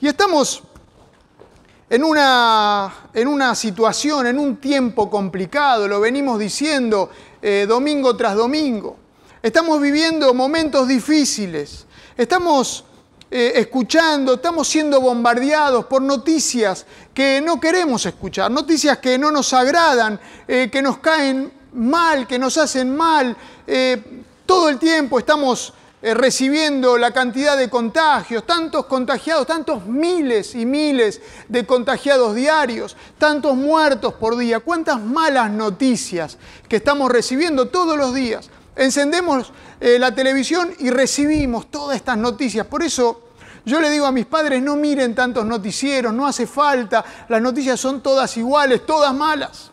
[0.00, 0.62] Y estamos
[1.90, 7.10] en una, en una situación, en un tiempo complicado, lo venimos diciendo
[7.42, 8.96] eh, domingo tras domingo.
[9.42, 11.86] Estamos viviendo momentos difíciles.
[12.16, 12.84] Estamos
[13.28, 19.52] eh, escuchando, estamos siendo bombardeados por noticias que no queremos escuchar, noticias que no nos
[19.52, 23.36] agradan, eh, que nos caen mal, que nos hacen mal.
[24.46, 30.64] todo el tiempo estamos eh, recibiendo la cantidad de contagios, tantos contagiados, tantos miles y
[30.64, 36.38] miles de contagiados diarios, tantos muertos por día, cuántas malas noticias
[36.68, 38.48] que estamos recibiendo todos los días.
[38.76, 42.64] Encendemos eh, la televisión y recibimos todas estas noticias.
[42.66, 43.24] Por eso
[43.64, 47.80] yo le digo a mis padres, no miren tantos noticieros, no hace falta, las noticias
[47.80, 49.72] son todas iguales, todas malas.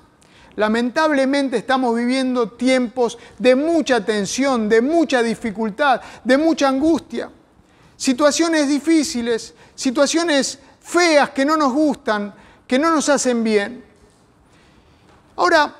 [0.55, 7.29] Lamentablemente estamos viviendo tiempos de mucha tensión, de mucha dificultad, de mucha angustia.
[7.97, 12.33] Situaciones difíciles, situaciones feas que no nos gustan,
[12.65, 13.84] que no nos hacen bien.
[15.35, 15.75] Ahora,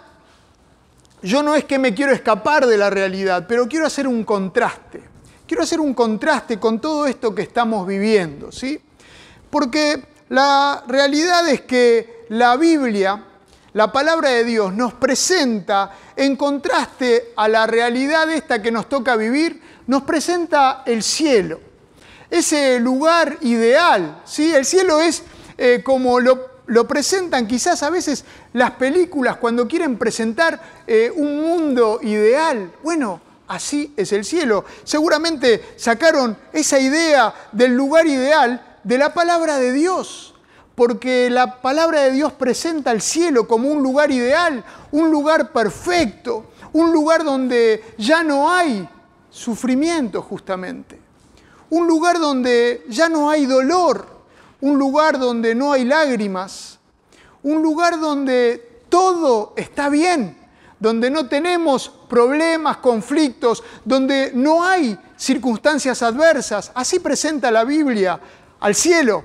[1.22, 5.02] yo no es que me quiero escapar de la realidad, pero quiero hacer un contraste.
[5.48, 8.80] Quiero hacer un contraste con todo esto que estamos viviendo, ¿sí?
[9.50, 13.24] Porque la realidad es que la Biblia
[13.76, 19.18] la palabra de Dios nos presenta, en contraste a la realidad esta que nos toca
[19.18, 21.60] vivir, nos presenta el cielo,
[22.30, 24.22] ese lugar ideal.
[24.24, 24.56] ¿sí?
[24.56, 25.24] El cielo es
[25.58, 28.24] eh, como lo, presentan quizás a veces
[28.54, 32.72] las películas cuando quieren presentar eh, un mundo ideal.
[32.82, 34.64] Bueno, así es el cielo.
[34.86, 40.35] Seguramente sacaron esa idea del lugar ideal de la palabra de Dios
[40.76, 46.52] porque la palabra de Dios presenta el cielo como un lugar ideal, un lugar perfecto,
[46.74, 48.88] un lugar donde ya no hay
[49.30, 51.00] sufrimiento justamente,
[51.70, 54.06] un lugar donde ya no hay dolor,
[54.60, 56.80] un lugar donde no hay lágrimas,
[57.44, 60.38] un lugar donde todo está bien,
[60.80, 66.72] donde no tenemos problemas, conflictos, donde no hay circunstancias adversas.
[66.76, 68.20] Así presenta la Biblia
[68.60, 69.24] al cielo.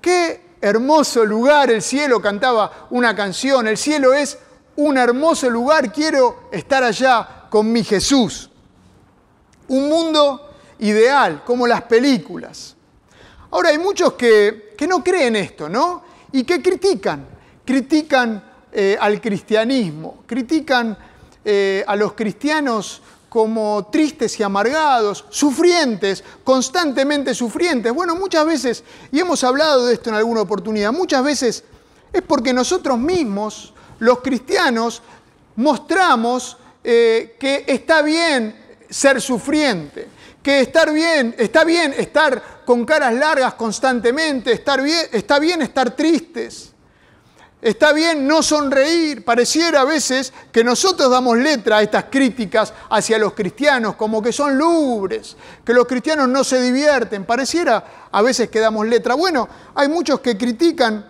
[0.00, 4.38] ¿Qué hermoso lugar, el cielo cantaba una canción, el cielo es
[4.76, 8.50] un hermoso lugar, quiero estar allá con mi Jesús.
[9.68, 12.76] Un mundo ideal, como las películas.
[13.50, 16.02] Ahora hay muchos que, no creen esto, ¿no?
[16.32, 17.26] Y que critican,
[17.64, 20.96] critican eh, al cristianismo, critican
[21.44, 27.92] eh, a los cristianos como tristes y amargados, sufrientes, constantemente sufrientes.
[27.92, 31.64] Bueno, muchas veces, y hemos hablado de esto en alguna oportunidad, muchas veces
[32.12, 35.02] es porque nosotros mismos, los cristianos,
[35.56, 38.56] mostramos eh, que está bien
[38.88, 40.08] ser sufriente,
[40.42, 45.94] que estar bien, está bien estar con caras largas constantemente, estar bien, está bien estar
[45.94, 46.72] tristes.
[47.60, 49.24] Está bien no sonreír.
[49.24, 54.32] Pareciera a veces que nosotros damos letra a estas críticas hacia los cristianos, como que
[54.32, 57.24] son lúgubres, que los cristianos no se divierten.
[57.24, 59.14] Pareciera a veces que damos letra.
[59.14, 61.04] Bueno, hay muchos que critican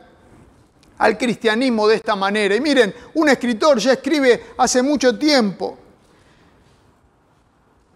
[0.96, 2.54] al cristianismo de esta manera.
[2.56, 5.78] Y miren, un escritor ya escribe hace mucho tiempo.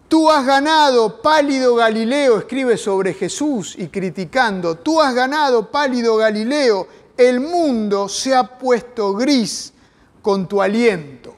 [0.09, 4.77] Tú has ganado, pálido Galileo, escribe sobre Jesús y criticando.
[4.77, 6.87] Tú has ganado, pálido Galileo,
[7.29, 9.73] el mundo se ha puesto gris
[10.21, 11.35] con tu aliento.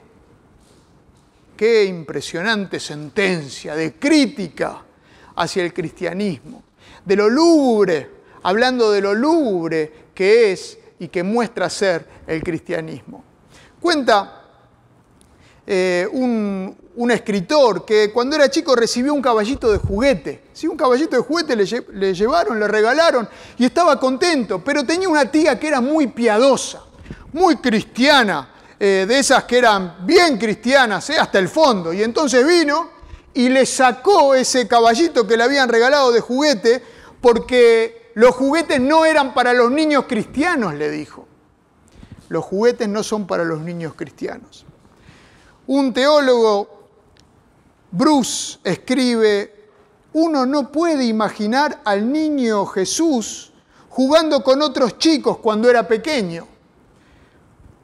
[1.57, 4.83] Qué impresionante sentencia de crítica
[5.35, 6.63] hacia el cristianismo,
[7.03, 8.09] de lo lúgubre,
[8.43, 13.23] hablando de lo lúgubre que es y que muestra ser el cristianismo.
[13.79, 14.44] Cuenta
[15.67, 16.75] eh, un,
[17.11, 20.43] escritor que cuando era chico recibió un caballito de juguete.
[20.53, 20.67] ¿sí?
[20.67, 23.27] Un caballito de juguete le, llevaron, le regalaron
[23.57, 26.81] y estaba contento, pero tenía una tía que era muy piadosa,
[27.33, 28.49] muy cristiana,
[28.79, 31.17] eh, de esas que eran bien cristianas, ¿eh?
[31.17, 31.93] hasta el fondo.
[31.93, 32.89] Y entonces vino
[33.33, 36.81] y le sacó ese caballito que le habían regalado de juguete
[37.21, 41.27] porque los juguetes no eran para los niños cristianos, le dijo.
[42.29, 44.64] Los juguetes no son para los niños cristianos.
[45.67, 46.75] Un teólogo
[47.91, 49.69] Bruce escribe,
[50.13, 53.51] uno no puede imaginar al niño Jesús
[53.89, 56.45] jugando con otros chicos cuando era pequeño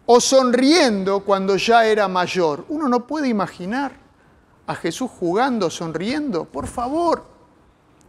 [0.06, 2.66] o sonriendo cuando ya era mayor.
[2.68, 3.94] Uno no puede imaginar
[4.68, 6.46] a Jesús jugando, sonriendo.
[6.46, 7.24] Por favor,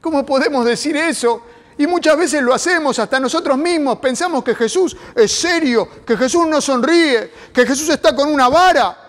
[0.00, 1.42] ¿cómo podemos decir eso?
[1.78, 3.98] Y muchas veces lo hacemos hasta nosotros mismos.
[3.98, 9.01] Pensamos que Jesús es serio, que Jesús no sonríe, que Jesús está con una vara,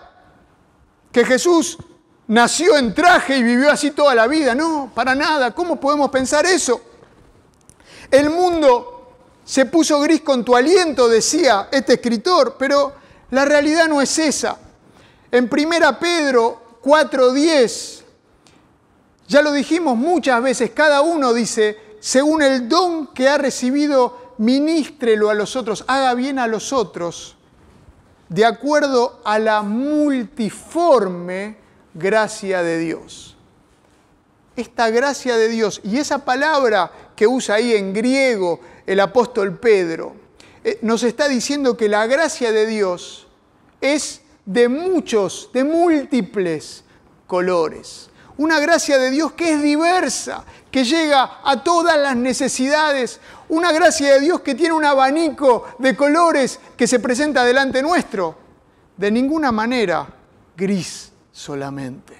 [1.14, 1.78] que Jesús
[2.26, 4.52] nació en traje y vivió así toda la vida.
[4.52, 5.54] No, para nada.
[5.54, 6.80] ¿Cómo podemos pensar eso?
[8.10, 9.12] El mundo
[9.44, 12.94] se puso gris con tu aliento, decía este escritor, pero
[13.30, 14.58] la realidad no es esa.
[15.30, 18.02] En 1 Pedro 4:10,
[19.28, 25.30] ya lo dijimos muchas veces, cada uno dice, según el don que ha recibido, ministrelo
[25.30, 27.33] a los otros, haga bien a los otros,
[28.28, 31.56] de acuerdo a la multiforme
[31.94, 33.36] gracia de Dios.
[34.56, 40.14] Esta gracia de Dios y esa palabra que usa ahí en griego el apóstol Pedro,
[40.62, 43.26] eh, nos está diciendo que la gracia de Dios
[43.80, 46.84] es de muchos, de múltiples
[47.26, 48.10] colores.
[48.36, 53.20] Una gracia de Dios que es diversa, que llega a todas las necesidades.
[53.48, 58.36] Una gracia de Dios que tiene un abanico de colores que se presenta delante nuestro.
[58.96, 60.08] De ninguna manera
[60.56, 62.18] gris solamente.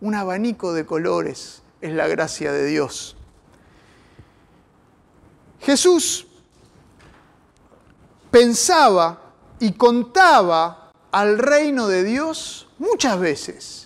[0.00, 3.16] Un abanico de colores es la gracia de Dios.
[5.60, 6.26] Jesús
[8.30, 9.20] pensaba
[9.58, 13.85] y contaba al reino de Dios muchas veces,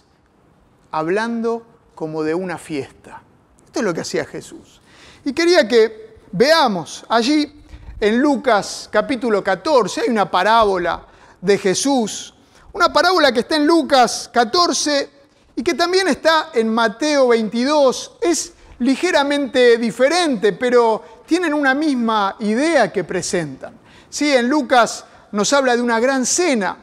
[0.90, 3.22] hablando como de una fiesta.
[3.66, 4.81] Esto es lo que hacía Jesús.
[5.25, 7.62] Y quería que veamos allí
[8.00, 11.06] en Lucas capítulo 14, hay una parábola
[11.40, 12.34] de Jesús,
[12.72, 15.10] una parábola que está en Lucas 14
[15.56, 18.12] y que también está en Mateo 22.
[18.22, 23.75] Es ligeramente diferente, pero tienen una misma idea que presentan.
[24.08, 26.76] Sí, en Lucas nos habla de una gran cena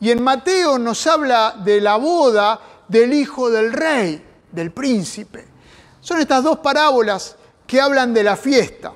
[0.00, 2.60] y en Mateo nos habla de la boda
[2.92, 4.22] del hijo del rey,
[4.52, 5.46] del príncipe.
[5.98, 7.36] Son estas dos parábolas
[7.66, 8.92] que hablan de la fiesta.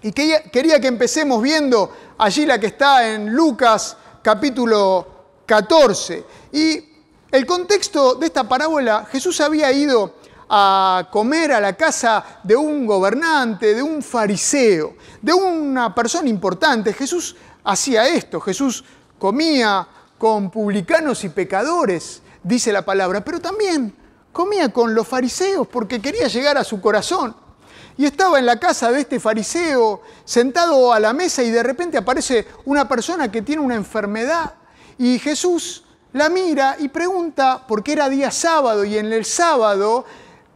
[0.00, 5.06] Y quería que empecemos viendo allí la que está en Lucas capítulo
[5.44, 6.24] 14.
[6.52, 6.82] Y
[7.30, 10.14] el contexto de esta parábola, Jesús había ido
[10.48, 16.94] a comer a la casa de un gobernante, de un fariseo, de una persona importante.
[16.94, 18.82] Jesús hacía esto, Jesús
[19.18, 19.86] comía
[20.18, 23.94] con publicanos y pecadores, dice la palabra, pero también
[24.32, 27.34] comía con los fariseos porque quería llegar a su corazón.
[27.96, 31.98] Y estaba en la casa de este fariseo, sentado a la mesa, y de repente
[31.98, 34.54] aparece una persona que tiene una enfermedad.
[34.98, 40.04] Y Jesús la mira y pregunta, porque era día sábado, y en el sábado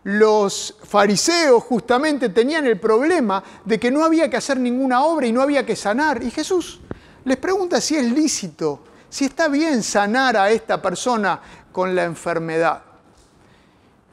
[0.04, 5.32] los fariseos justamente tenían el problema de que no había que hacer ninguna obra y
[5.32, 6.22] no había que sanar.
[6.22, 6.80] Y Jesús
[7.24, 8.80] les pregunta si es lícito,
[9.12, 11.38] si está bien sanar a esta persona
[11.70, 12.80] con la enfermedad.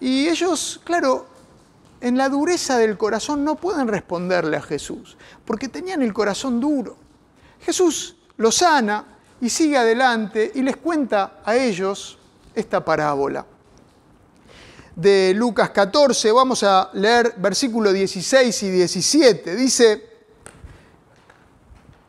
[0.01, 1.25] Y ellos, claro,
[2.01, 5.15] en la dureza del corazón no pueden responderle a Jesús,
[5.45, 6.97] porque tenían el corazón duro.
[7.61, 9.05] Jesús los sana
[9.39, 12.19] y sigue adelante y les cuenta a ellos
[12.53, 13.45] esta parábola.
[14.97, 19.55] De Lucas 14, vamos a leer versículos 16 y 17.
[19.55, 20.09] Dice,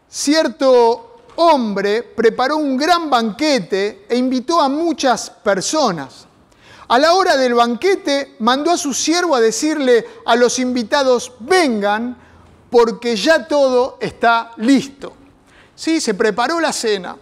[0.09, 1.10] cierto
[1.41, 6.27] hombre preparó un gran banquete e invitó a muchas personas.
[6.89, 12.17] A la hora del banquete mandó a su siervo a decirle a los invitados, vengan,
[12.69, 15.15] porque ya todo está listo.
[15.75, 17.17] Sí, se preparó la cena.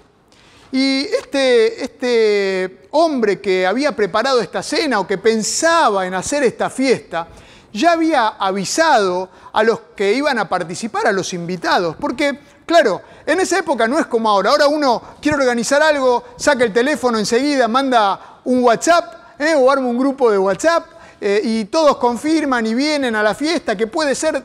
[0.73, 6.69] Y este, este hombre que había preparado esta cena o que pensaba en hacer esta
[6.69, 7.29] fiesta,
[7.73, 13.41] ya había avisado a los que iban a participar, a los invitados, porque, claro, en
[13.41, 14.51] esa época no es como ahora.
[14.51, 19.55] Ahora uno quiere organizar algo, saca el teléfono enseguida, manda un WhatsApp ¿eh?
[19.57, 20.87] o arma un grupo de WhatsApp
[21.21, 24.45] eh, y todos confirman y vienen a la fiesta, que puede ser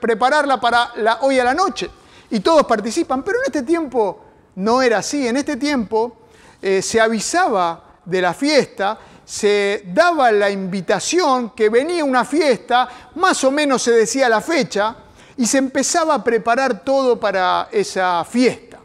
[0.00, 0.92] prepararla para
[1.22, 1.90] hoy a la noche.
[2.30, 5.26] Y todos participan, pero en este tiempo no era así.
[5.26, 6.18] En este tiempo
[6.62, 13.42] eh, se avisaba de la fiesta, se daba la invitación que venía una fiesta, más
[13.42, 14.96] o menos se decía la fecha,
[15.36, 18.78] y se empezaba a preparar todo para esa fiesta.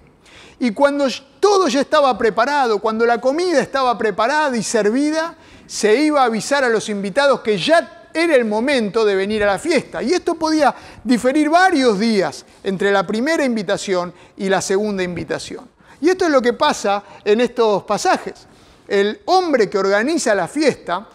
[0.60, 1.08] Y cuando
[1.39, 6.63] todo ya estaba preparado, cuando la comida estaba preparada y servida, se iba a avisar
[6.63, 10.03] a los invitados que ya era el momento de venir a la fiesta.
[10.03, 15.67] Y esto podía diferir varios días entre la primera invitación y la segunda invitación.
[16.01, 18.48] Y esto es lo que pasa en estos pasajes.
[18.88, 21.08] El hombre que organiza la fiesta,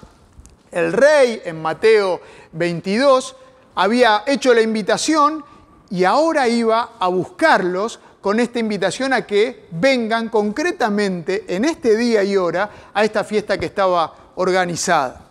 [0.70, 2.20] el rey en Mateo
[2.52, 3.36] 22,
[3.76, 5.45] había hecho la invitación
[5.90, 12.25] y ahora iba a buscarlos con esta invitación a que vengan concretamente en este día
[12.25, 15.23] y hora a esta fiesta que estaba organizada.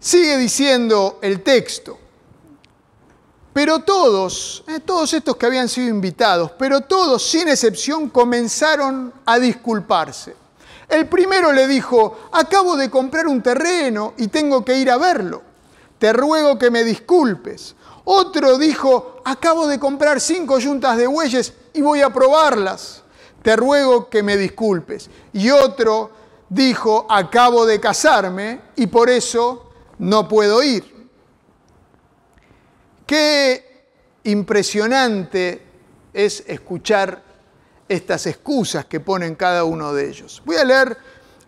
[0.00, 1.98] Sigue diciendo el texto,
[3.52, 9.38] pero todos, eh, todos estos que habían sido invitados, pero todos sin excepción comenzaron a
[9.38, 10.34] disculparse.
[10.88, 15.53] El primero le dijo, acabo de comprar un terreno y tengo que ir a verlo
[16.04, 17.74] te ruego que me disculpes.
[18.04, 23.02] Otro dijo, acabo de comprar cinco yuntas de bueyes y voy a probarlas.
[23.42, 25.08] Te ruego que me disculpes.
[25.32, 26.10] Y otro
[26.50, 31.08] dijo, acabo de casarme y por eso no puedo ir.
[33.06, 33.86] Qué
[34.24, 35.62] impresionante
[36.12, 37.22] es escuchar
[37.88, 40.42] estas excusas que ponen cada uno de ellos.
[40.44, 40.98] Voy a leer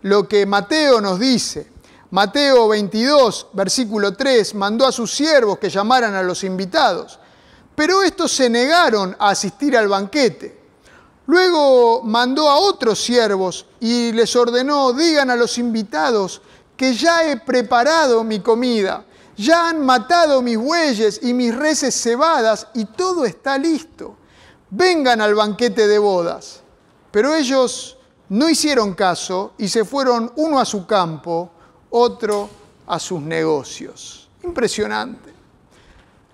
[0.01, 1.76] lo que Mateo nos dice.
[2.11, 7.19] Mateo 22, versículo 3, mandó a sus siervos que llamaran a los invitados,
[7.75, 10.61] pero estos se negaron a asistir al banquete.
[11.27, 16.41] Luego mandó a otros siervos y les ordenó, digan a los invitados
[16.77, 19.05] que ya he preparado mi comida,
[19.37, 24.17] ya han matado mis bueyes y mis reses cebadas y todo está listo.
[24.71, 26.61] Vengan al banquete de bodas.
[27.11, 27.99] Pero ellos
[28.29, 31.51] no hicieron caso y se fueron uno a su campo,
[31.91, 32.49] otro
[32.87, 34.29] a sus negocios.
[34.43, 35.33] Impresionante.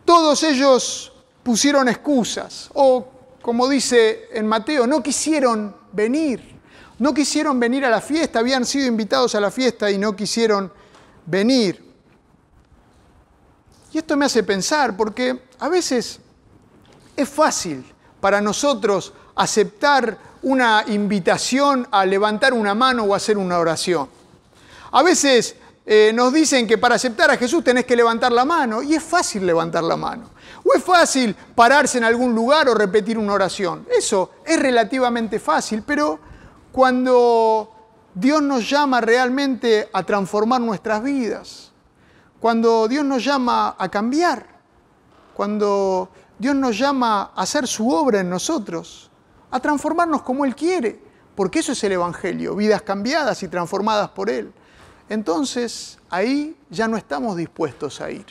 [0.04, 3.06] Todos ellos pusieron excusas o,
[3.40, 6.52] como dice en Mateo, no quisieron venir.
[6.98, 10.72] No quisieron venir a la fiesta, habían sido invitados a la fiesta y no quisieron
[11.26, 11.92] venir.
[13.92, 16.20] Y esto me hace pensar, porque a veces
[17.16, 17.84] es fácil
[18.20, 24.08] para nosotros aceptar una invitación a levantar una mano o hacer una oración.
[24.92, 25.56] A veces
[25.86, 29.02] eh, nos dicen que para aceptar a Jesús tenés que levantar la mano y es
[29.02, 30.30] fácil levantar la mano.
[30.64, 33.86] O es fácil pararse en algún lugar o repetir una oración.
[33.90, 36.20] Eso es relativamente fácil, pero
[36.70, 37.70] cuando
[38.14, 41.72] Dios nos llama realmente a transformar nuestras vidas,
[42.38, 44.46] cuando Dios nos llama a cambiar,
[45.34, 49.10] cuando Dios nos llama a hacer su obra en nosotros,
[49.50, 51.00] a transformarnos como Él quiere,
[51.34, 54.52] porque eso es el Evangelio, vidas cambiadas y transformadas por Él
[55.12, 58.24] entonces ahí ya no estamos dispuestos a ir.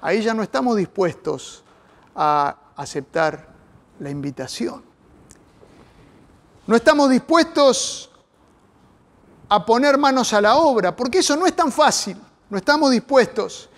[0.00, 1.62] Ahí ya no estamos dispuestos
[2.16, 3.46] a aceptar
[4.00, 4.82] la invitación.
[6.66, 8.10] No estamos dispuestos
[9.48, 12.16] a poner manos a la obra, porque eso no es tan fácil.
[12.50, 13.70] No estamos dispuestos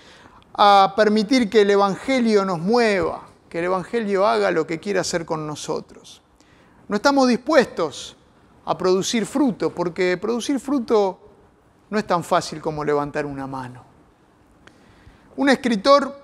[0.55, 5.27] a permitir que el Evangelio nos mueva, que el Evangelio haga lo que quiera hacer
[5.27, 6.23] con nosotros.
[6.89, 8.17] No estamos dispuestos
[8.65, 11.24] a producir fruto, porque producir fruto
[11.95, 13.85] no es tan fácil como levantar una mano.
[15.37, 16.21] Un escritor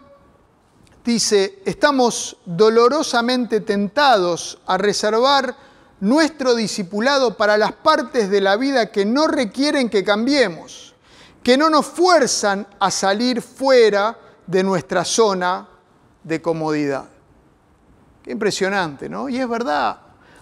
[1.04, 5.54] dice, estamos dolorosamente tentados a reservar
[6.00, 10.92] nuestro discipulado para las partes de la vida que no requieren que cambiemos,
[11.40, 15.68] que no nos fuerzan a salir fuera de nuestra zona
[16.24, 17.04] de comodidad.
[18.24, 19.28] Qué impresionante, ¿no?
[19.28, 20.00] Y es verdad,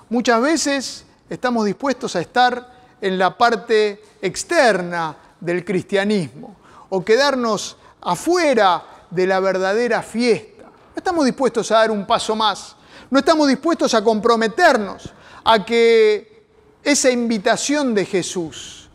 [0.09, 6.57] muchas veces estamos dispuestos a estar en la parte externa del cristianismo
[6.89, 10.65] o quedarnos afuera de la verdadera fiesta.
[10.65, 12.77] No estamos dispuestos a dar un paso más,
[13.11, 15.13] no estamos dispuestos a comprometernos
[15.45, 16.47] a que
[16.83, 18.89] esa invitación de Jesús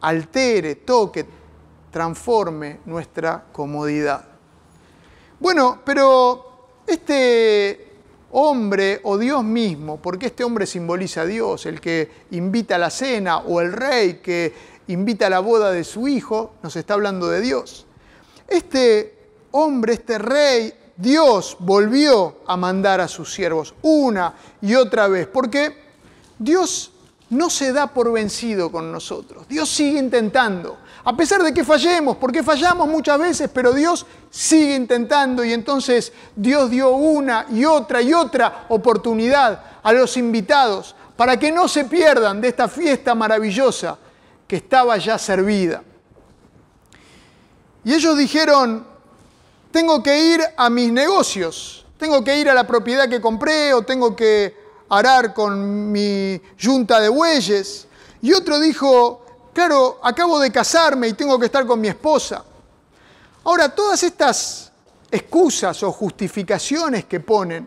[0.00, 1.26] altere, toque,
[1.90, 4.24] transforme nuestra comodidad.
[5.40, 7.85] Bueno, pero este
[8.38, 12.90] hombre o Dios mismo, porque este hombre simboliza a Dios, el que invita a la
[12.90, 14.52] cena, o el rey que
[14.88, 17.86] invita a la boda de su hijo, nos está hablando de Dios.
[18.46, 25.26] Este hombre, este rey, Dios volvió a mandar a sus siervos una y otra vez,
[25.26, 25.74] porque
[26.38, 26.92] Dios
[27.30, 29.48] no se da por vencido con nosotros.
[29.48, 30.76] Dios sigue intentando.
[31.08, 36.12] A pesar de que fallemos, porque fallamos muchas veces, pero Dios sigue intentando y entonces
[36.34, 41.84] Dios dio una y otra y otra oportunidad a los invitados para que no se
[41.84, 43.96] pierdan de esta fiesta maravillosa
[44.48, 45.84] que estaba ya servida.
[47.84, 48.84] Y ellos dijeron,
[49.70, 53.82] tengo que ir a mis negocios, tengo que ir a la propiedad que compré o
[53.82, 54.56] tengo que
[54.88, 57.86] arar con mi yunta de bueyes.
[58.22, 59.25] Y otro dijo,
[59.56, 62.44] claro, acabo de casarme y tengo que estar con mi esposa.
[63.44, 64.70] Ahora, todas estas
[65.10, 67.66] excusas o justificaciones que ponen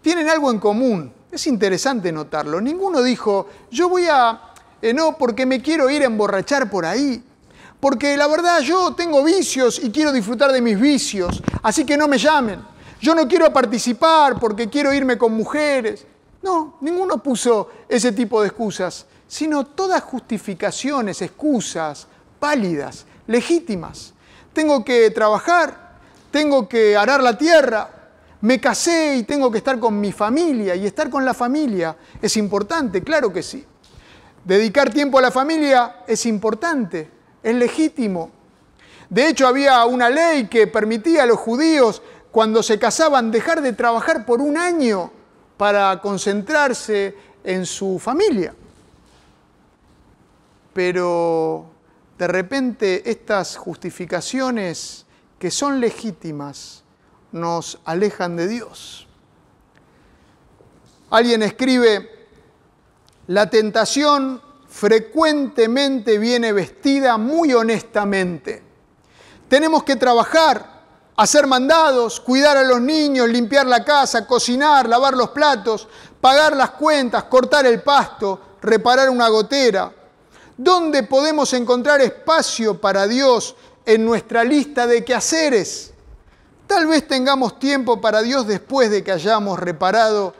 [0.00, 1.12] tienen algo en común.
[1.28, 2.60] Es interesante notarlo.
[2.60, 7.20] Ninguno dijo, yo voy a, eh, no, porque me quiero ir a emborrachar por ahí.
[7.80, 12.06] Porque la verdad yo tengo vicios y quiero disfrutar de mis vicios, así que no
[12.06, 12.64] me llamen.
[13.00, 16.06] Yo no quiero participar porque quiero irme con mujeres.
[16.42, 22.06] No, ninguno puso ese tipo de excusas, sino todas justificaciones, excusas
[22.38, 24.12] válidas, legítimas.
[24.52, 25.94] Tengo que trabajar,
[26.30, 27.88] tengo que arar la tierra,
[28.42, 32.36] me casé y tengo que estar con mi familia, y estar con la familia es
[32.36, 33.64] importante, claro que sí.
[34.44, 37.08] Dedicar tiempo a la familia es importante,
[37.42, 38.30] es legítimo.
[39.08, 43.72] De hecho, había una ley que permitía a los judíos, cuando se casaban, dejar de
[43.72, 45.10] trabajar por un año
[45.56, 48.56] para concentrarse en su familia.
[50.72, 51.66] Pero
[52.18, 55.06] de repente estas justificaciones
[55.38, 56.82] que son legítimas
[57.32, 59.06] nos alejan de Dios.
[61.10, 62.28] Alguien escribe,
[63.26, 68.62] la tentación frecuentemente viene vestida muy honestamente.
[69.48, 70.84] Tenemos que trabajar,
[71.16, 75.86] hacer mandados, cuidar a los niños, limpiar la casa, cocinar, lavar los platos,
[76.20, 79.92] pagar las cuentas, cortar el pasto, reparar una gotera.
[80.62, 85.92] ¿Dónde podemos encontrar espacio para Dios en nuestra lista de quehaceres?
[86.68, 90.32] Tal vez tengamos tiempo para Dios después de que hayamos reparado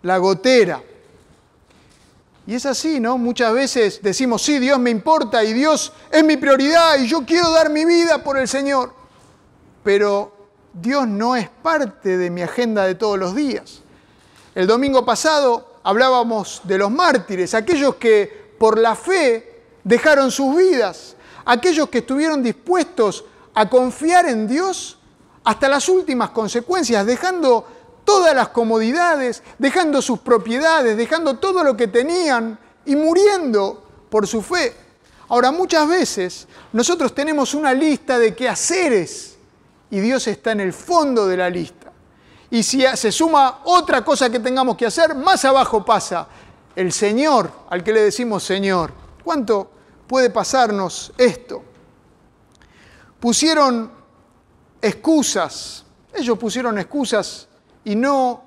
[0.00, 0.82] la gotera.
[2.46, 3.18] Y es así, ¿no?
[3.18, 7.50] Muchas veces decimos, sí, Dios me importa y Dios es mi prioridad y yo quiero
[7.50, 8.94] dar mi vida por el Señor.
[9.84, 10.32] Pero
[10.72, 13.82] Dios no es parte de mi agenda de todos los días.
[14.54, 19.47] El domingo pasado hablábamos de los mártires, aquellos que por la fe
[19.88, 21.16] dejaron sus vidas,
[21.46, 24.98] aquellos que estuvieron dispuestos a confiar en Dios
[25.44, 27.66] hasta las últimas consecuencias, dejando
[28.04, 34.42] todas las comodidades, dejando sus propiedades, dejando todo lo que tenían y muriendo por su
[34.42, 34.76] fe.
[35.28, 39.38] Ahora, muchas veces nosotros tenemos una lista de quehaceres
[39.90, 41.92] y Dios está en el fondo de la lista.
[42.50, 46.28] Y si se suma otra cosa que tengamos que hacer, más abajo pasa
[46.76, 48.92] el Señor, al que le decimos Señor.
[49.24, 49.77] ¿Cuánto
[50.08, 51.62] puede pasarnos esto?
[53.20, 53.92] Pusieron
[54.80, 55.84] excusas,
[56.14, 57.48] ellos pusieron excusas
[57.84, 58.42] y no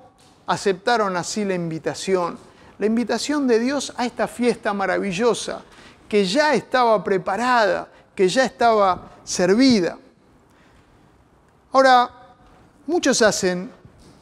[0.46, 2.38] aceptaron así la invitación,
[2.78, 5.62] la invitación de Dios a esta fiesta maravillosa
[6.08, 9.98] que ya estaba preparada, que ya estaba servida.
[11.72, 12.10] Ahora,
[12.86, 13.70] muchos hacen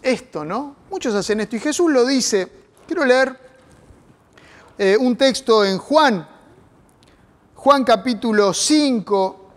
[0.03, 0.77] esto, ¿no?
[0.91, 2.49] Muchos hacen esto y Jesús lo dice.
[2.87, 3.39] Quiero leer
[4.79, 6.27] eh, un texto en Juan,
[7.63, 9.51] Juan capítulo 5,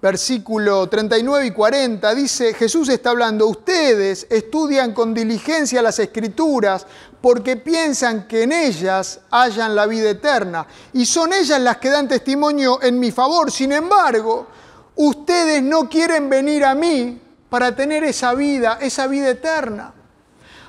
[0.00, 6.86] versículo 39 y 40, dice, Jesús está hablando, ustedes estudian con diligencia las escrituras
[7.20, 12.08] porque piensan que en ellas hayan la vida eterna y son ellas las que dan
[12.08, 13.52] testimonio en mi favor.
[13.52, 14.46] Sin embargo,
[14.96, 19.92] ustedes no quieren venir a mí para tener esa vida, esa vida eterna.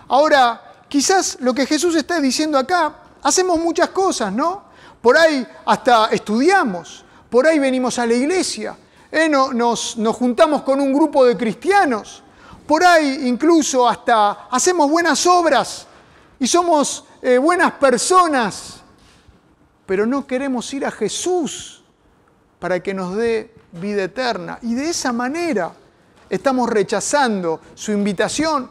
[0.09, 4.63] Ahora, quizás lo que Jesús está diciendo acá, hacemos muchas cosas, ¿no?
[5.01, 8.77] Por ahí hasta estudiamos, por ahí venimos a la iglesia,
[9.11, 12.23] eh, nos, juntamos con un grupo de cristianos,
[12.67, 15.87] por ahí incluso hasta hacemos buenas obras
[16.39, 18.81] y somos eh, buenas personas,
[19.85, 21.83] pero no queremos ir a Jesús
[22.59, 24.59] para que nos dé vida eterna.
[24.61, 25.73] Y de esa manera
[26.29, 28.69] estamos rechazando su invitación,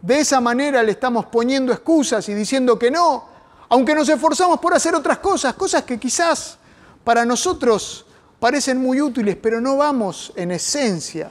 [0.00, 3.35] de esa manera le estamos poniendo excusas y diciendo que no,
[3.68, 6.58] aunque nos esforzamos por hacer otras cosas, cosas que quizás
[7.04, 8.06] para nosotros
[8.38, 11.30] parecen muy útiles, pero no vamos en esencia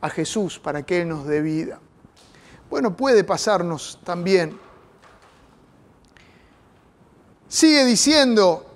[0.00, 1.80] a Jesús para que Él nos dé vida.
[2.68, 4.58] Bueno, puede pasarnos también.
[7.48, 8.66] Sigue diciendo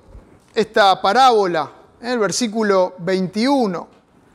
[0.55, 3.89] esta parábola en el versículo 21.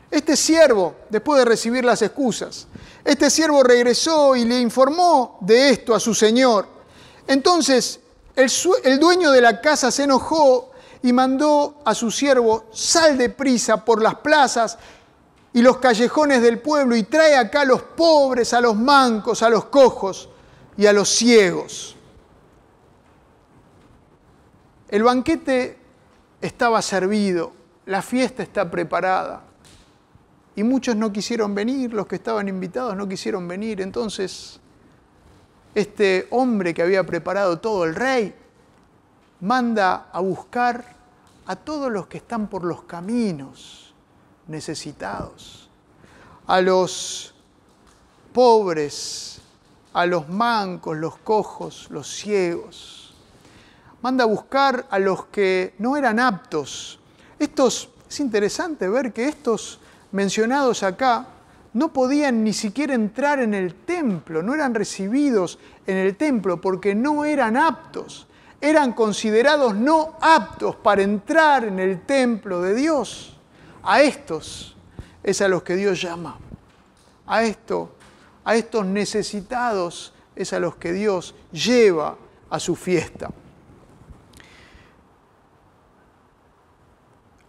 [0.09, 2.67] Este siervo, después de recibir las excusas,
[3.05, 6.67] este siervo regresó y le informó de esto a su señor.
[7.27, 8.00] Entonces
[8.35, 10.71] el, dueño de la casa se enojó
[11.03, 14.77] y mandó a su siervo, sal de prisa por las plazas
[15.53, 19.49] y los callejones del pueblo y trae acá a los pobres, a los mancos, a
[19.49, 20.29] los cojos
[20.77, 21.95] y a los ciegos.
[24.87, 25.77] El banquete
[26.41, 27.53] estaba servido,
[27.85, 29.43] la fiesta está preparada.
[30.55, 33.79] Y muchos no quisieron venir, los que estaban invitados no quisieron venir.
[33.79, 34.59] Entonces,
[35.73, 38.35] este hombre que había preparado todo, el rey,
[39.39, 40.95] manda a buscar
[41.45, 43.93] a todos los que están por los caminos
[44.47, 45.69] necesitados,
[46.47, 47.33] a los
[48.33, 49.41] pobres,
[49.93, 53.13] a los mancos, los cojos, los ciegos.
[54.01, 56.99] Manda a buscar a los que no eran aptos.
[57.39, 59.79] Estos, es interesante ver que estos
[60.11, 61.27] mencionados acá
[61.73, 66.95] no podían ni siquiera entrar en el templo, no eran recibidos en el templo porque
[66.95, 68.27] no eran aptos
[68.61, 73.35] eran considerados no aptos para entrar en el templo de Dios.
[73.83, 74.77] A estos
[75.23, 76.37] es a los que Dios llama.
[77.25, 77.95] A esto,
[78.45, 82.15] a estos necesitados es a los que Dios lleva
[82.51, 83.31] a su fiesta.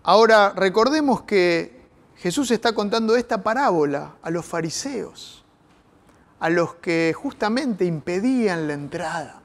[0.05, 1.82] Ahora, recordemos que
[2.23, 5.43] Jesús está contando esta parábola a los fariseos,
[6.39, 9.41] a los que justamente impedían la entrada,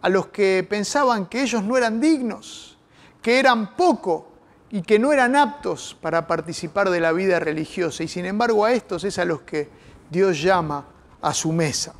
[0.00, 2.78] a los que pensaban que ellos no eran dignos,
[3.20, 4.28] que eran poco
[4.70, 8.04] y que no eran aptos para participar de la vida religiosa.
[8.04, 9.68] Y sin embargo a estos es a los que
[10.08, 10.86] Dios llama
[11.20, 11.94] a su mesa.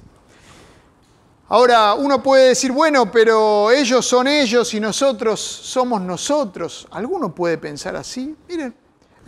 [1.49, 6.87] Ahora uno puede decir, bueno, pero ellos son ellos y nosotros somos nosotros.
[6.93, 8.37] ¿Alguno puede pensar así?
[8.47, 8.73] Miren,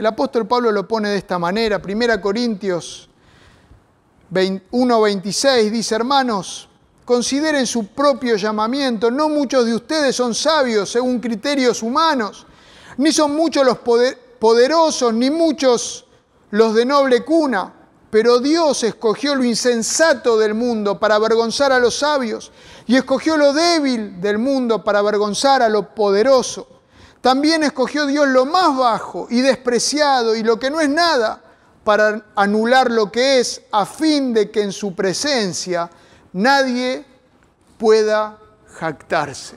[0.00, 1.78] el apóstol Pablo lo pone de esta manera.
[1.84, 3.06] 1 Corintios
[4.32, 6.70] 1.26 dice, hermanos,
[7.04, 9.10] consideren su propio llamamiento.
[9.10, 12.46] No muchos de ustedes son sabios según criterios humanos,
[12.96, 13.76] ni son muchos los
[14.38, 16.06] poderosos, ni muchos
[16.50, 17.74] los de noble cuna
[18.10, 22.50] pero Dios escogió lo insensato del mundo para avergonzar a los sabios
[22.86, 26.79] y escogió lo débil del mundo para avergonzar a lo poderoso.
[27.20, 31.42] También escogió Dios lo más bajo y despreciado y lo que no es nada
[31.84, 35.90] para anular lo que es a fin de que en su presencia
[36.32, 37.04] nadie
[37.78, 38.38] pueda
[38.78, 39.56] jactarse.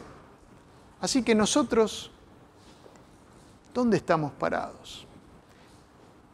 [1.00, 2.12] Así que nosotros,
[3.74, 5.06] ¿dónde estamos parados?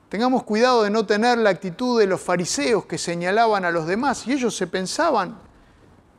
[0.10, 4.26] Tengamos cuidado de no tener la actitud de los fariseos que señalaban a los demás
[4.26, 5.38] y ellos se pensaban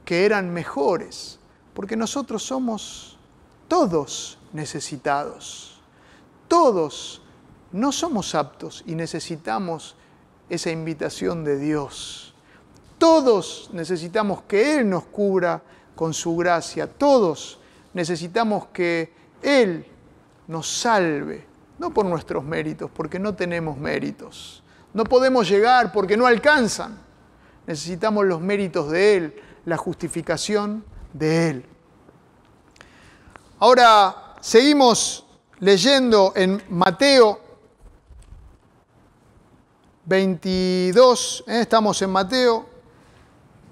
[0.05, 1.41] que eran mejores,
[1.75, 3.19] porque nosotros somos
[3.71, 5.81] todos necesitados,
[6.49, 7.23] todos
[7.71, 9.95] no somos aptos y necesitamos
[10.49, 12.35] esa invitación de Dios.
[12.99, 15.63] Todos necesitamos que Él nos cubra
[15.95, 17.61] con su gracia, todos
[17.95, 19.87] necesitamos que Él
[20.49, 21.47] nos salve
[21.79, 24.65] no por nuestros méritos, porque no tenemos méritos.
[24.93, 26.99] No podemos llegar porque no alcanzan.
[27.69, 31.65] Necesitamos los méritos de Él, la justificación de Él.
[33.61, 35.25] Ahora seguimos
[35.61, 37.39] leyendo en Mateo
[40.07, 41.61] 22, ¿eh?
[41.61, 42.67] estamos en Mateo.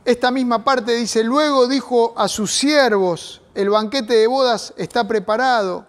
[0.05, 5.87] Esta misma parte dice, luego dijo a sus siervos, el banquete de bodas está preparado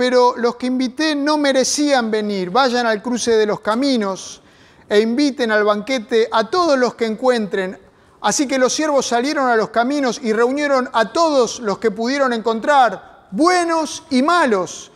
[0.00, 2.48] pero los que invité no merecían venir.
[2.48, 4.40] Vayan al cruce de los caminos
[4.88, 7.78] e inviten al banquete a todos los que encuentren.
[8.22, 12.32] Así que los siervos salieron a los caminos y reunieron a todos los que pudieron
[12.32, 14.90] encontrar, buenos y malos,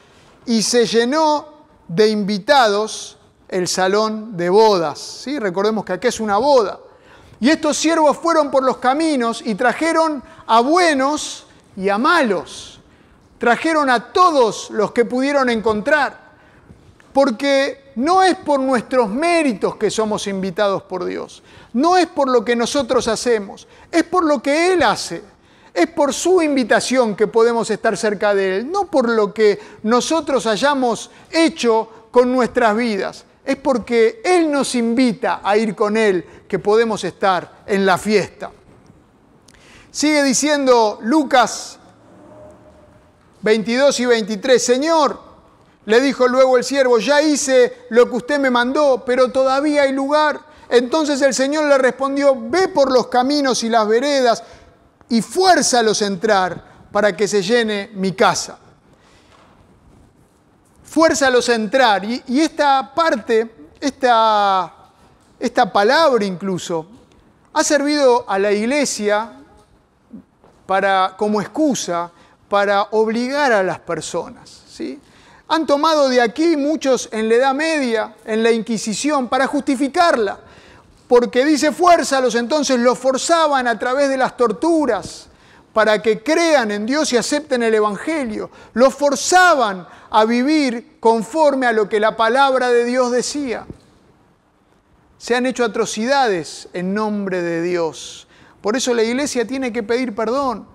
[0.47, 1.49] y se llenó
[1.89, 3.19] de invitados
[3.49, 4.99] el salón de bodas.
[4.99, 5.39] ¿sí?
[5.39, 6.81] Recordemos que aquí es una boda.
[7.41, 12.75] Y estos siervos fueron por los caminos y trajeron a buenos y a malos
[13.45, 16.19] trajeron a todos los que pudieron encontrar,
[17.13, 21.43] porque no es por nuestros méritos que somos invitados por Dios,
[21.75, 25.23] no es por lo que nosotros hacemos, es por lo que Él hace,
[25.75, 30.47] es por su invitación que podemos estar cerca de Él, no por lo que nosotros
[30.47, 36.61] hayamos hecho con nuestras vidas, es porque Él nos invita a ir con Él que
[36.61, 38.53] podemos estar en la fiesta.
[39.91, 41.79] Sigue diciendo Lucas
[43.43, 45.21] 22 y 23, Señor,
[45.87, 49.93] le dijo luego el siervo, ya hice lo que usted me mandó, pero todavía hay
[49.93, 50.41] lugar.
[50.69, 54.43] Entonces el Señor le respondió, ve por los caminos y las veredas
[55.09, 58.59] y fuérzalos a entrar para que se llene mi casa.
[60.85, 62.05] Fuérzalos a entrar.
[62.05, 64.73] Y, y esta parte, esta,
[65.39, 66.87] esta palabra incluso,
[67.53, 69.33] ha servido a la iglesia
[70.67, 72.11] para, como excusa
[72.49, 74.63] para obligar a las personas.
[74.69, 75.01] ¿sí?
[75.49, 80.39] Han tomado de aquí muchos en la Edad Media, en la Inquisición, para justificarla,
[81.15, 85.29] porque dice fuérzalos, entonces los forzaban a través de las torturas
[85.73, 88.51] para que crean en Dios y acepten el Evangelio.
[88.73, 93.65] Los forzaban a vivir conforme a lo que la palabra de Dios decía.
[95.17, 98.27] Se han hecho atrocidades en nombre de Dios.
[98.61, 100.67] Por eso la iglesia tiene que pedir perdón.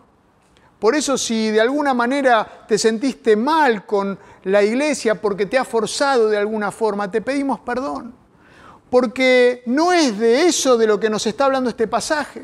[0.80, 5.66] Por eso si de alguna manera te sentiste mal con la iglesia porque te ha
[5.66, 8.19] forzado de alguna forma, te pedimos perdón.
[8.90, 12.44] Porque no es de eso de lo que nos está hablando este pasaje,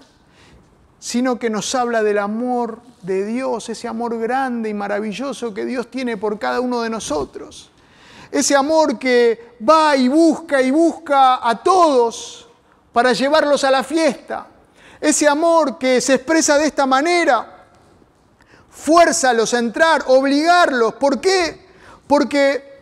[0.99, 5.89] sino que nos habla del amor de Dios, ese amor grande y maravilloso que Dios
[5.89, 7.71] tiene por cada uno de nosotros.
[8.31, 12.47] Ese amor que va y busca y busca a todos
[12.91, 14.47] para llevarlos a la fiesta.
[14.99, 17.67] Ese amor que se expresa de esta manera
[18.69, 20.95] fuérzalos a entrar, obligarlos.
[20.95, 21.65] ¿Por qué?
[22.07, 22.74] Porque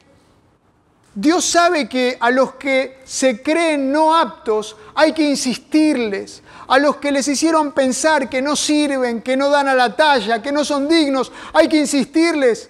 [1.16, 6.42] Dios sabe que a los que se creen no aptos hay que insistirles.
[6.68, 10.42] A los que les hicieron pensar que no sirven, que no dan a la talla,
[10.42, 12.70] que no son dignos, hay que insistirles.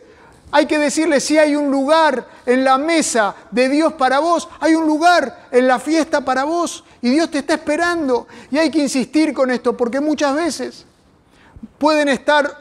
[0.52, 4.76] Hay que decirle si hay un lugar en la mesa de Dios para vos, hay
[4.76, 8.28] un lugar en la fiesta para vos y Dios te está esperando.
[8.52, 10.86] Y hay que insistir con esto porque muchas veces
[11.80, 12.56] pueden estar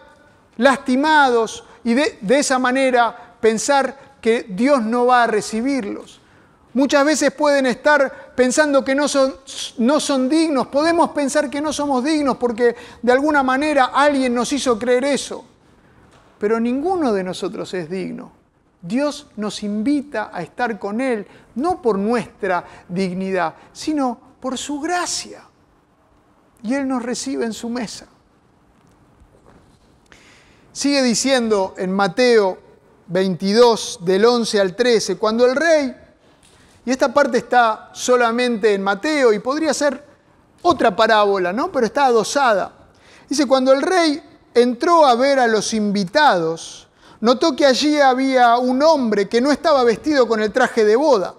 [0.57, 6.21] lastimados y de, esa manera pensar que Dios no va a recibirlos.
[6.73, 9.35] Muchas veces pueden estar pensando que no son,
[9.77, 10.69] no son, dignos.
[10.69, 15.45] Podemos pensar que no somos dignos porque de alguna manera alguien nos hizo creer eso
[16.43, 18.33] pero ninguno de nosotros es digno.
[18.81, 25.45] Dios nos invita a estar con Él, no por nuestra dignidad, sino por su gracia.
[26.65, 28.09] Y Él nos recibe en su mesa.
[30.73, 32.59] Sigue diciendo en Mateo
[33.07, 35.95] 22, del 11 al 13, cuando el rey,
[36.85, 40.05] y esta parte está solamente en Mateo y podría ser
[40.62, 41.71] otra parábola, ¿no?
[41.71, 42.73] Pero está adosada.
[43.29, 44.23] Dice, cuando el rey
[44.55, 46.88] entró a ver a los invitados,
[47.21, 51.35] notó que allí había un hombre que no estaba vestido con el traje de boda.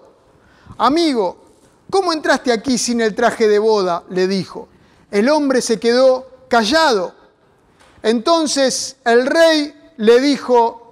[0.78, 1.44] Amigo,
[1.90, 4.02] ¿cómo entraste aquí sin el traje de boda?
[4.08, 4.68] le dijo.
[5.10, 7.14] El hombre se quedó callado.
[8.02, 10.83] Entonces el rey le dijo,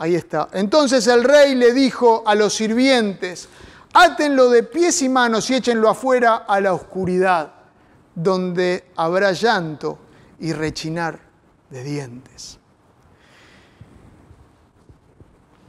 [0.00, 3.50] ahí está, entonces el rey le dijo a los sirvientes,
[3.92, 7.52] átenlo de pies y manos y échenlo afuera a la oscuridad,
[8.14, 9.98] donde habrá llanto
[10.40, 11.20] y rechinar
[11.68, 12.58] de dientes.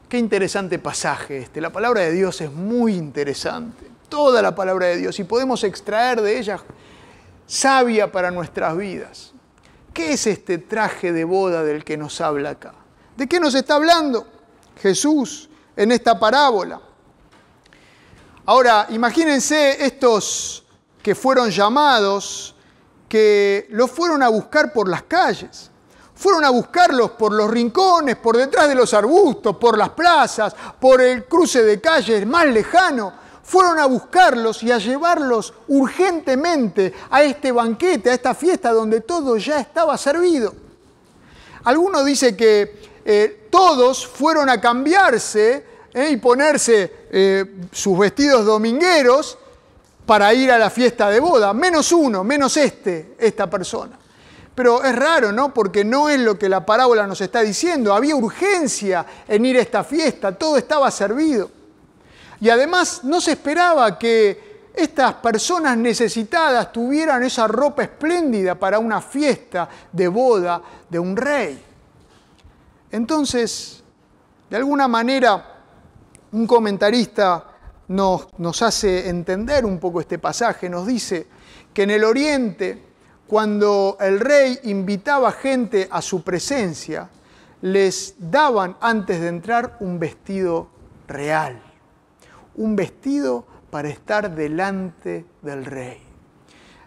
[0.07, 1.59] Qué interesante pasaje este.
[1.59, 3.85] La palabra de Dios es muy interesante.
[4.07, 6.59] Toda la palabra de Dios y podemos extraer de ella
[7.45, 9.33] sabia para nuestras vidas.
[9.93, 12.73] ¿Qué es este traje de boda del que nos habla acá?
[13.15, 14.25] ¿De qué nos está hablando
[14.81, 16.81] Jesús en esta parábola?
[18.45, 20.63] Ahora, imagínense estos
[21.01, 22.55] que fueron llamados
[23.07, 25.69] que los fueron a buscar por las calles.
[26.15, 31.01] Fueron a buscarlos por los rincones, por detrás de los arbustos, por las plazas, por
[31.01, 33.11] el cruce de calles más lejano.
[33.43, 39.35] Fueron a buscarlos y a llevarlos urgentemente a este banquete, a esta fiesta donde todo
[39.35, 40.53] ya estaba servido.
[41.63, 49.37] Alguno dice que eh, todos fueron a cambiarse eh, y ponerse eh, sus vestidos domingueros
[50.05, 53.97] para ir a la fiesta de boda, menos uno, menos este, esta persona.
[54.53, 55.53] Pero es raro, ¿no?
[55.53, 57.93] Porque no es lo que la parábola nos está diciendo.
[57.93, 61.49] Había urgencia en ir a esta fiesta, todo estaba servido.
[62.41, 69.01] Y además no se esperaba que estas personas necesitadas tuvieran esa ropa espléndida para una
[69.01, 71.70] fiesta de boda de un rey.
[72.91, 73.83] Entonces,
[74.49, 75.61] de alguna manera,
[76.31, 77.45] un comentarista
[77.87, 80.69] nos, hace entender un poco este pasaje.
[80.69, 81.27] Nos dice
[81.73, 82.81] que en el Oriente,
[83.27, 87.09] cuando el rey invitaba gente a su presencia,
[87.61, 90.69] les daban antes de entrar un vestido
[91.07, 91.61] real,
[92.55, 96.01] un vestido para estar delante del rey.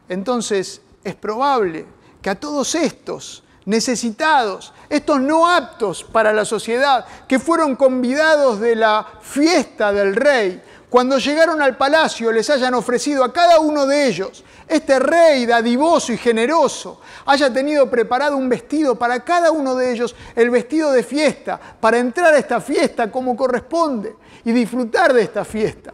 [0.09, 1.87] Entonces es probable
[2.21, 8.77] que a todos estos necesitados, estos no aptos para la sociedad, que fueron convidados de
[8.77, 10.63] la fiesta del rey,
[10.95, 16.13] cuando llegaron al palacio les hayan ofrecido a cada uno de ellos, este rey dadivoso
[16.13, 21.03] y generoso, haya tenido preparado un vestido para cada uno de ellos, el vestido de
[21.03, 25.93] fiesta, para entrar a esta fiesta como corresponde y disfrutar de esta fiesta.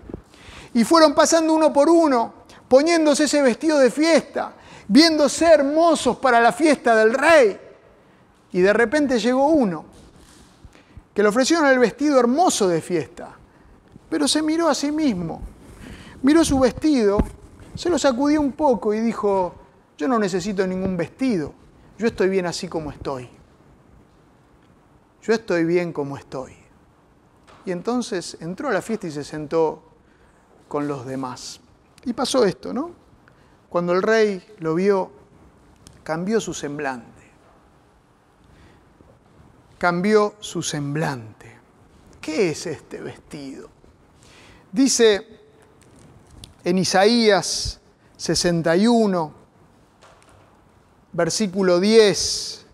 [0.74, 2.34] Y fueron pasando uno por uno,
[2.68, 4.52] poniéndose ese vestido de fiesta,
[4.90, 7.58] viéndose hermosos para la fiesta del rey.
[8.52, 9.84] Y de repente llegó uno
[11.14, 13.36] que le ofrecieron el vestido hermoso de fiesta
[14.10, 15.40] pero se miró a sí mismo,
[16.22, 17.18] miró su vestido,
[17.76, 19.54] se lo sacudió un poco y dijo,
[19.96, 21.54] yo no necesito ningún vestido,
[21.96, 23.28] yo estoy bien así como estoy.
[25.22, 26.54] Yo estoy bien como estoy.
[27.66, 29.82] Y entonces entró a la fiesta y se sentó
[30.66, 31.60] con los demás.
[32.04, 32.92] Y pasó esto, ¿no?
[33.70, 35.12] Cuando el rey lo vio,
[36.02, 37.22] cambió su semblante.
[39.78, 41.56] Cambió su semblante.
[42.20, 43.68] ¿Qué es este vestido?
[44.72, 45.24] Dice
[46.64, 47.80] en Isaías
[48.16, 49.32] 61,
[51.12, 52.66] versículo 10,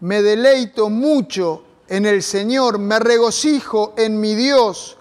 [0.00, 4.96] me deleito mucho en el Señor, me regocijo en mi Dios,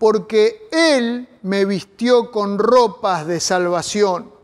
[0.00, 4.35] porque Él me vistió con ropas de salvación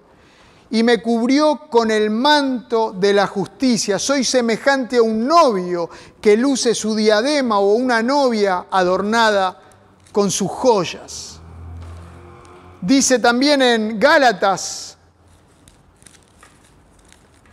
[0.72, 3.98] y me cubrió con el manto de la justicia.
[3.98, 9.60] Soy semejante a un novio que luce su diadema o una novia adornada
[10.12, 11.40] con sus joyas.
[12.80, 14.96] Dice también en Gálatas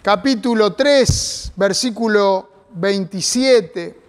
[0.01, 4.01] capítulo 3, versículo 27.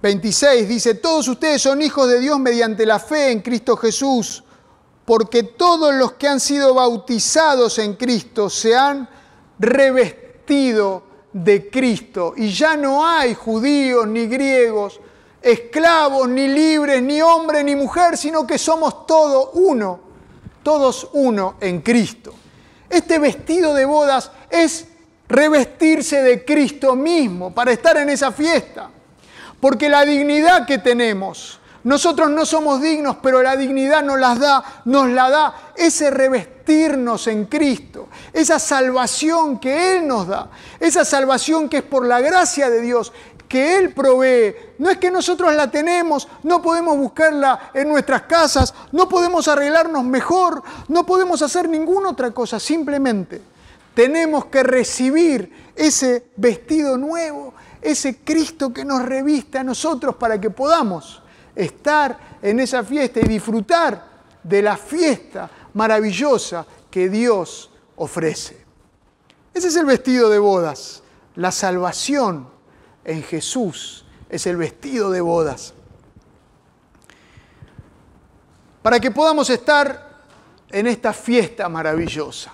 [0.00, 4.44] 26 dice, todos ustedes son hijos de Dios mediante la fe en Cristo Jesús
[5.04, 9.08] porque todos los que han sido bautizados en Cristo se han
[9.58, 12.34] revestido de Cristo.
[12.36, 15.00] Y ya no hay judíos ni griegos,
[15.40, 20.00] esclavos ni libres, ni hombre ni mujer, sino que somos todos uno,
[20.62, 22.32] todos uno en Cristo.
[22.88, 24.86] Este vestido de bodas es
[25.28, 28.90] revestirse de Cristo mismo para estar en esa fiesta.
[29.60, 34.82] Porque la dignidad que tenemos, nosotros no somos dignos, pero la dignidad nos las da,
[34.84, 41.68] nos la da ese revestirnos en Cristo, esa salvación que Él nos da, esa salvación
[41.68, 43.12] que es por la gracia de Dios,
[43.48, 44.54] que Él provee.
[44.78, 50.04] No es que nosotros la tenemos, no podemos buscarla en nuestras casas, no podemos arreglarnos
[50.04, 53.42] mejor, no podemos hacer ninguna otra cosa, simplemente
[53.94, 60.50] tenemos que recibir ese vestido nuevo, ese Cristo que nos reviste a nosotros para que
[60.50, 61.21] podamos
[61.54, 64.04] estar en esa fiesta y disfrutar
[64.42, 68.64] de la fiesta maravillosa que Dios ofrece.
[69.54, 71.02] Ese es el vestido de bodas.
[71.36, 72.48] La salvación
[73.04, 75.74] en Jesús es el vestido de bodas.
[78.82, 80.10] Para que podamos estar
[80.70, 82.52] en esta fiesta maravillosa.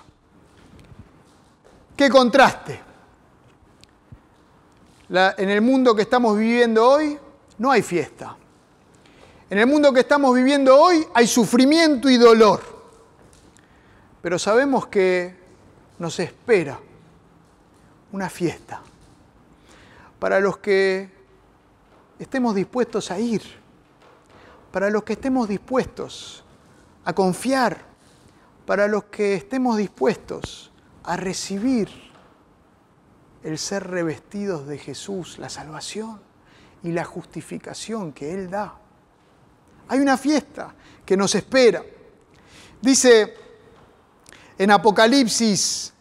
[1.97, 2.89] Qué contraste
[5.11, 7.19] en el mundo que estamos viviendo hoy
[7.59, 8.37] no hay fiesta.
[9.51, 12.61] En el mundo que estamos viviendo hoy hay sufrimiento y dolor.
[14.21, 15.35] Pero sabemos que
[15.99, 16.79] nos espera
[18.13, 18.83] una fiesta
[20.19, 21.11] para los que
[22.19, 23.41] estemos dispuestos a ir,
[24.71, 26.45] para los que estemos dispuestos
[27.07, 27.79] a confiar,
[28.67, 30.73] para los que estemos dispuestos
[31.05, 31.89] a recibir
[33.43, 36.21] el ser revestidos de Jesús, la salvación
[36.83, 38.75] y la justificación que Él da.
[39.89, 40.75] Hay una fiesta
[41.05, 41.83] que nos espera.
[42.81, 43.35] Dice
[44.59, 45.93] en Apocalipsis,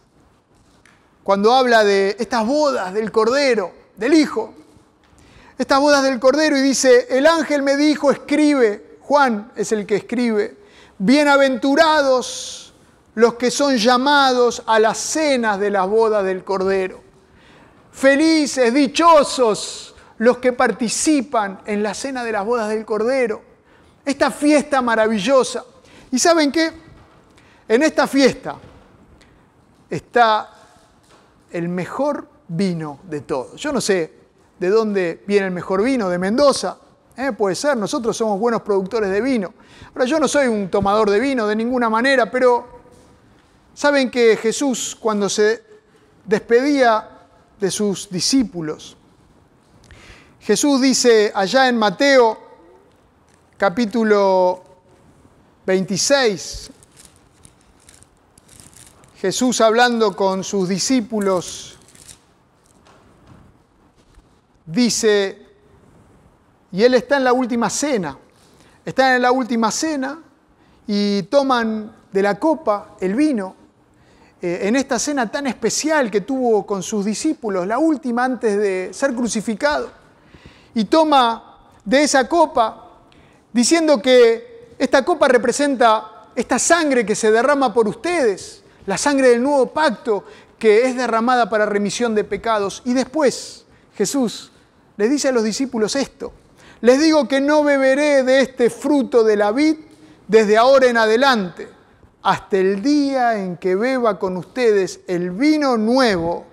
[1.23, 4.53] cuando habla de estas bodas del Cordero, del Hijo,
[5.57, 9.95] estas bodas del Cordero y dice, el ángel me dijo, escribe, Juan es el que
[9.95, 10.57] escribe,
[10.97, 12.73] bienaventurados
[13.15, 17.01] los que son llamados a las cenas de las bodas del Cordero.
[17.91, 23.46] Felices, dichosos los que participan en la cena de las bodas del Cordero.
[24.07, 25.65] Esta fiesta maravillosa.
[26.13, 26.71] ¿Y saben qué?
[27.67, 28.55] En esta fiesta
[29.89, 30.49] está
[31.51, 33.59] el mejor vino de todos.
[33.59, 34.13] Yo no sé
[34.57, 36.77] de dónde viene el mejor vino, de Mendoza.
[37.17, 37.33] ¿eh?
[37.33, 39.53] Puede ser, nosotros somos buenos productores de vino.
[39.93, 42.65] Ahora, yo no soy un tomador de vino de ninguna manera, pero
[43.73, 45.65] saben que Jesús cuando se
[46.23, 47.09] despedía
[47.59, 48.95] de sus discípulos.
[50.39, 52.46] Jesús dice allá en Mateo
[53.57, 54.61] capítulo
[55.65, 56.69] 26,
[59.19, 61.75] Jesús hablando con sus discípulos,
[64.63, 65.43] dice,
[66.71, 68.15] y él está en la última cena,
[68.85, 70.21] están en la última cena
[70.85, 73.55] y toman de la copa el vino
[74.39, 78.93] eh, en esta cena tan especial que tuvo con sus discípulos, la última antes de
[78.93, 79.89] ser crucificado,
[80.75, 82.86] y toma de esa copa
[83.57, 89.41] diciendo que esta copa representa esta sangre que se derrama por ustedes, la sangre del
[89.41, 90.25] nuevo pacto
[90.59, 92.83] que es derramada para remisión de pecados.
[92.85, 93.65] Y después
[93.95, 94.51] Jesús
[94.95, 96.33] les dice a los discípulos esto,
[96.81, 99.77] les digo que no beberé de este fruto de la vid
[100.27, 101.67] desde ahora en adelante
[102.21, 106.45] hasta el día en que beba con ustedes el vino nuevo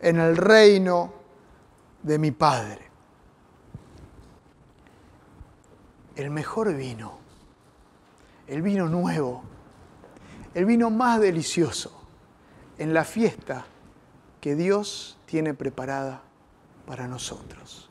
[0.00, 1.12] en el reino
[2.02, 2.81] de mi Padre.
[6.16, 7.18] El mejor vino,
[8.46, 9.42] el vino nuevo,
[10.54, 11.92] el vino más delicioso
[12.78, 13.64] en la fiesta
[14.40, 16.22] que Dios tiene preparada
[16.86, 17.88] para nosotros.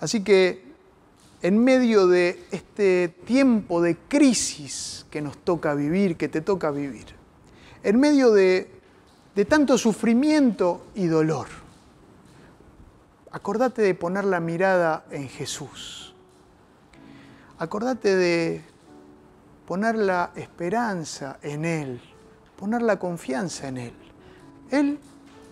[0.00, 0.72] Así que
[1.42, 7.06] en medio de este tiempo de crisis que nos toca vivir, que te toca vivir,
[7.82, 8.70] en medio de,
[9.48, 11.48] tanto sufrimiento y dolor,
[13.30, 16.11] acordate de poner la mirada en Jesús.
[17.58, 18.64] Acordate de
[19.66, 22.00] poner la esperanza en Él,
[22.56, 23.94] poner la confianza en Él.
[24.70, 24.98] Él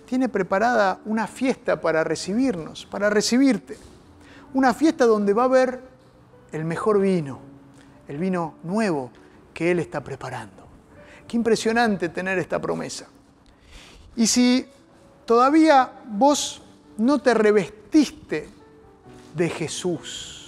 [0.07, 3.79] tiene preparada una fiesta para recibirnos, para recibirte
[4.55, 5.81] una fiesta donde va a haber
[6.53, 7.39] el mejor vino,
[8.09, 9.11] el vino nuevo
[9.55, 10.67] que Él está preparando.
[11.29, 13.07] Qué impresionante tener esta promesa.
[14.17, 14.67] Y si
[15.25, 16.63] todavía vos
[16.99, 18.49] no te revestiste
[19.35, 20.40] de Jesús.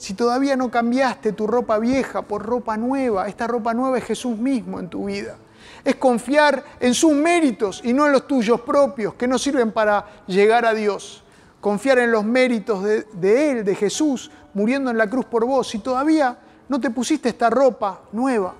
[0.00, 4.38] Si todavía no cambiaste tu ropa vieja por ropa nueva, esta ropa nueva es Jesús
[4.38, 5.36] mismo en tu vida.
[5.84, 10.06] Es confiar en sus méritos y no en los tuyos propios, que no sirven para
[10.26, 11.22] llegar a Dios.
[11.60, 15.68] Confiar en los méritos de, Él, de Jesús, muriendo en la cruz por vos.
[15.68, 18.54] Si todavía no te pusiste esta ropa nueva,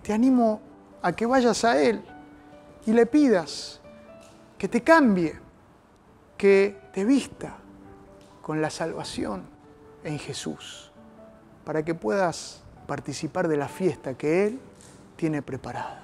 [0.00, 0.60] te animo
[1.02, 2.04] a que vayas a Él
[2.86, 3.80] y le pidas
[4.56, 5.40] que te cambie,
[6.38, 7.56] que te vista
[8.42, 9.54] con la salvación
[10.04, 10.83] en Jesús,
[11.64, 14.60] para que puedas participar de la fiesta que Él
[15.16, 16.02] tiene preparada.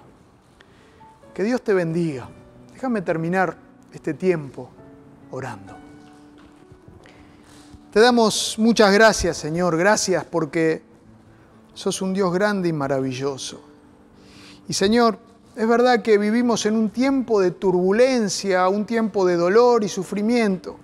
[1.34, 2.28] Que Dios te bendiga.
[2.72, 3.56] Déjame terminar
[3.92, 4.70] este tiempo
[5.30, 5.76] orando.
[7.92, 9.76] Te damos muchas gracias, Señor.
[9.76, 10.82] Gracias porque
[11.74, 13.60] sos un Dios grande y maravilloso.
[14.68, 15.18] Y Señor,
[15.56, 20.76] es verdad que vivimos en un tiempo de turbulencia, un tiempo de dolor y sufrimiento,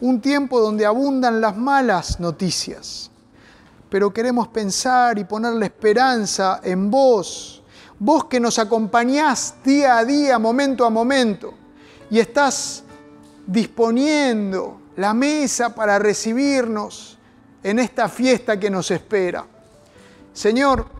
[0.00, 3.10] un tiempo donde abundan las malas noticias.
[3.88, 7.62] Pero queremos pensar y poner la esperanza en vos,
[7.98, 11.54] vos que nos acompañás día a día, momento a momento,
[12.10, 12.82] y estás
[13.46, 17.18] disponiendo la mesa para recibirnos
[17.62, 19.46] en esta fiesta que nos espera.
[20.32, 20.96] Señor,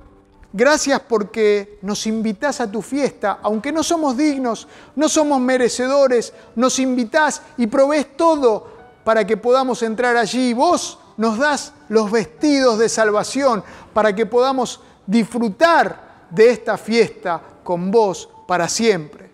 [0.57, 6.79] Gracias porque nos invitas a tu fiesta, aunque no somos dignos, no somos merecedores, nos
[6.79, 8.67] invitas y provees todo
[9.05, 10.55] para que podamos entrar allí.
[10.55, 13.63] Vos nos das los vestidos de salvación
[13.93, 19.31] para que podamos disfrutar de esta fiesta con vos para siempre.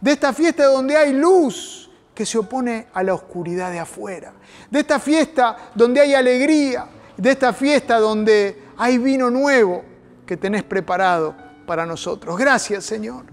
[0.00, 4.32] De esta fiesta donde hay luz que se opone a la oscuridad de afuera.
[4.70, 6.86] De esta fiesta donde hay alegría.
[7.16, 9.84] De esta fiesta donde hay vino nuevo
[10.26, 11.34] que tenés preparado
[11.66, 12.36] para nosotros.
[12.38, 13.24] Gracias, Señor.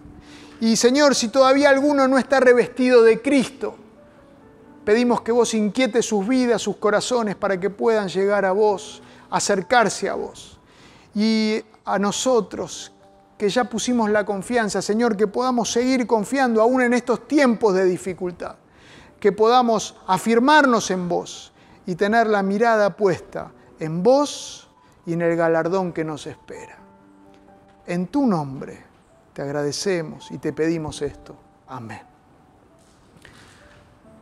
[0.60, 3.76] Y Señor, si todavía alguno no está revestido de Cristo,
[4.84, 10.10] pedimos que vos inquietes sus vidas, sus corazones, para que puedan llegar a vos, acercarse
[10.10, 10.60] a vos.
[11.16, 12.92] Y a nosotros,
[13.38, 17.86] que ya pusimos la confianza, Señor, que podamos seguir confiando aún en estos tiempos de
[17.86, 18.56] dificultad,
[19.20, 21.52] que podamos afirmarnos en vos
[21.86, 24.70] y tener la mirada puesta en vos
[25.06, 26.78] y en el galardón que nos espera.
[27.86, 28.84] En tu nombre
[29.34, 31.36] te agradecemos y te pedimos esto.
[31.68, 32.13] Amén.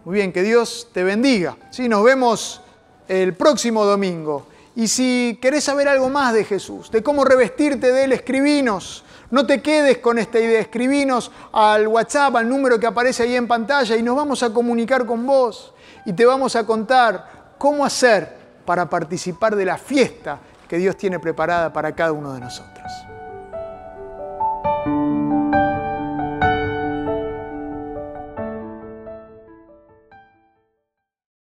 [0.04, 1.56] Muy bien, que Dios te bendiga.
[1.70, 2.62] Sí, nos vemos
[3.08, 4.48] el próximo domingo.
[4.76, 9.04] Y si querés saber algo más de Jesús, de cómo revestirte de Él, escribinos.
[9.30, 13.48] No te quedes con esta idea, escribinos al WhatsApp, al número que aparece ahí en
[13.48, 15.74] pantalla y nos vamos a comunicar con vos
[16.06, 21.20] y te vamos a contar cómo hacer para participar de la fiesta que Dios tiene
[21.20, 22.92] preparada para cada uno de nosotros.